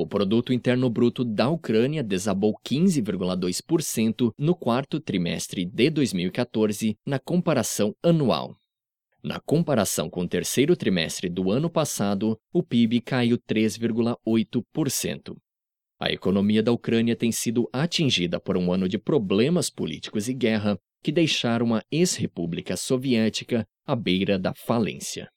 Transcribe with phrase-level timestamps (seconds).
[0.00, 7.94] O produto interno bruto da Ucrânia desabou 15,2% no quarto trimestre de 2014, na comparação
[8.02, 8.56] anual.
[9.22, 15.36] Na comparação com o terceiro trimestre do ano passado, o PIB caiu 3,8%.
[16.00, 20.78] A economia da Ucrânia tem sido atingida por um ano de problemas políticos e guerra
[21.02, 25.28] que deixaram a ex-república soviética à beira da falência.